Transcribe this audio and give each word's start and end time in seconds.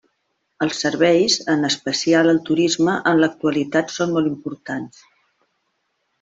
Els 0.67 0.77
serveis, 0.85 1.35
en 1.55 1.67
especial, 1.69 2.31
el 2.31 2.39
turisme 2.47 2.97
en 3.13 3.21
l'actualitat 3.25 3.95
són 3.99 4.17
molt 4.17 4.33
importants. 4.33 5.05